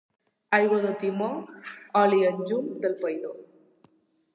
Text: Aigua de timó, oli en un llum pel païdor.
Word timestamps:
Aigua 0.57 0.79
de 0.85 0.93
timó, 1.03 1.29
oli 2.03 2.25
en 2.31 2.41
un 2.43 2.49
llum 2.51 2.73
pel 2.87 3.01
païdor. 3.05 3.41